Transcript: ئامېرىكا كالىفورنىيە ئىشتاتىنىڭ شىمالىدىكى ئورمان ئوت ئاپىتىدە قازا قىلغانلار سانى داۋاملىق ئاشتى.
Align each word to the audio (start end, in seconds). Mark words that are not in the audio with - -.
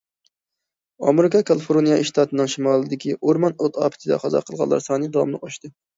ئامېرىكا 1.09 1.41
كالىفورنىيە 1.49 1.97
ئىشتاتىنىڭ 2.05 2.49
شىمالىدىكى 2.53 3.13
ئورمان 3.19 3.57
ئوت 3.59 3.77
ئاپىتىدە 3.83 4.19
قازا 4.25 4.43
قىلغانلار 4.49 4.85
سانى 4.87 5.11
داۋاملىق 5.19 5.47
ئاشتى. 5.51 5.73